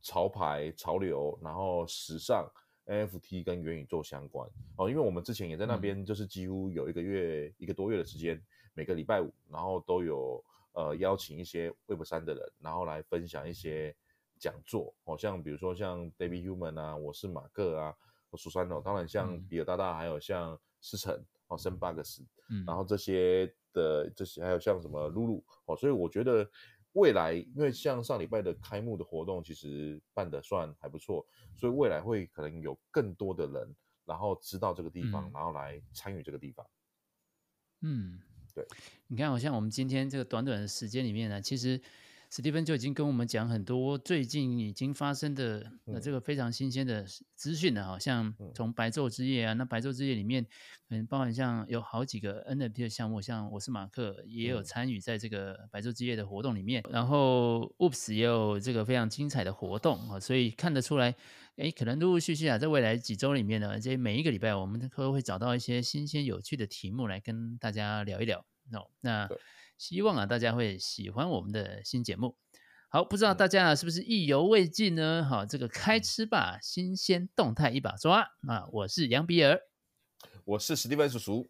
[0.01, 2.49] 潮牌、潮流，然后时尚、
[2.91, 4.49] NFT 跟元宇宙相关。
[4.75, 4.89] 哦。
[4.89, 8.41] 因为我们之前也在那边，就是几乎有一个月、嗯、一个多月的时间，
[8.73, 13.95] 每个礼拜五，然后都有呃邀请一些 Web 三的人，然后来分享一些
[14.37, 17.95] 讲座，好、哦、像比如说像 David Human 啊，我是马克啊。
[18.31, 26.49] 我苏三哦，当然像比尔大大，还有像思成哦，森巴克斯，嗯，然后这些的这些还有像什么露露哦，所以我觉得
[26.93, 31.25] 未来，因为像上礼拜的开幕的活动，其实办的算还不错，
[31.55, 33.75] 所以未来会可能有更多的人，
[34.05, 36.65] 然后知道这个地方，嗯、然后来参与这个地方。
[37.81, 38.19] 嗯，
[38.53, 38.65] 对，
[39.07, 41.81] 你看，好像我们今天这个短短的时间里面呢，其实。
[42.33, 47.05] 史蒂芬就已经跟我们讲很多最近已经发生的呃这个非常新鲜的
[47.35, 50.41] 资讯了，好像从白昼之夜啊，那白昼之夜里面
[50.87, 61.13] 可能包含像有好几个 NFT 的项目，像我是马克也有参与在这个白昼之夜的活动里面，然后 Oops 也有这个非常精彩的活动啊，所以看得出来，
[61.57, 68.39] 哎，可能陆陆续续啊，在未来几周里面呢，这每一个礼拜我们都会找到一些新鲜有趣的题目来跟大家聊一聊。
[68.71, 69.27] 哦，那。
[69.81, 72.35] 希望啊，大家会喜欢我们的新节目。
[72.87, 75.25] 好，不知道大家啊是不是意犹未尽呢？
[75.27, 78.67] 好，这个开吃吧，新鲜动态一把抓啊！
[78.71, 79.59] 我是杨比尔，
[80.45, 81.49] 我是史蒂芬叔叔，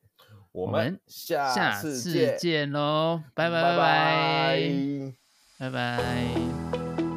[0.53, 3.21] 我们，下次见喽！
[3.35, 5.13] 拜拜拜拜。
[5.59, 7.10] 拜拜。